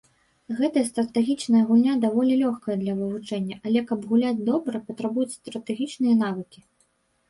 Гэтая 0.61 0.81
стратэгічная 0.91 1.61
гульня 1.67 1.93
даволі 2.07 2.33
лёгкая 2.43 2.79
для 2.83 2.97
вывучэння, 3.03 3.55
але 3.65 3.79
каб 3.93 4.11
гуляць 4.15 4.35
добра 4.51 4.85
патрабуюцца 4.91 5.33
стратэгічныя 5.41 6.23
навыкі. 6.29 6.71